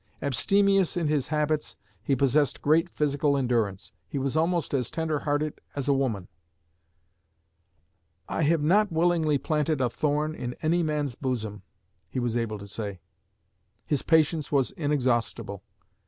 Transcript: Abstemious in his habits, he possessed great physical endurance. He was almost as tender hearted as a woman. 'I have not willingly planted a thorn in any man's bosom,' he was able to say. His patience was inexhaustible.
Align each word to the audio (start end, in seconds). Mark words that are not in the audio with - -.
Abstemious 0.19 0.97
in 0.97 1.09
his 1.09 1.27
habits, 1.27 1.75
he 2.01 2.15
possessed 2.15 2.63
great 2.63 2.89
physical 2.89 3.37
endurance. 3.37 3.93
He 4.07 4.17
was 4.17 4.35
almost 4.35 4.73
as 4.73 4.89
tender 4.89 5.19
hearted 5.19 5.61
as 5.75 5.87
a 5.87 5.93
woman. 5.93 6.27
'I 8.27 8.41
have 8.41 8.63
not 8.63 8.91
willingly 8.91 9.37
planted 9.37 9.79
a 9.79 9.91
thorn 9.91 10.33
in 10.33 10.55
any 10.63 10.81
man's 10.81 11.13
bosom,' 11.13 11.61
he 12.09 12.19
was 12.19 12.35
able 12.35 12.57
to 12.57 12.67
say. 12.67 12.99
His 13.85 14.01
patience 14.01 14.51
was 14.51 14.71
inexhaustible. 14.71 15.61